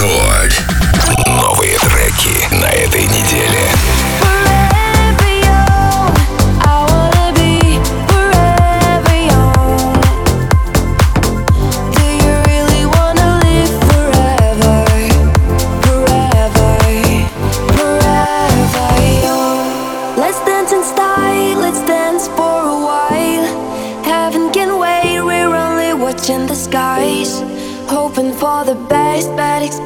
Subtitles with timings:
[0.00, 0.52] Рекорд.
[1.26, 3.70] Новые треки на этой неделе.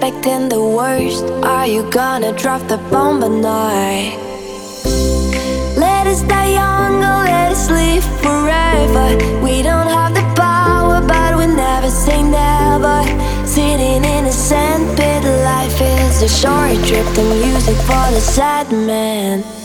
[0.06, 1.26] expecting the worst.
[1.44, 4.14] Are you gonna drop the bomb or not?
[5.78, 9.08] Let us die young or let us live forever.
[9.44, 13.00] We don't have the power, but we never say never.
[13.46, 17.08] Sitting in a sandpit, life is a short trip.
[17.16, 19.65] The music for the sad man.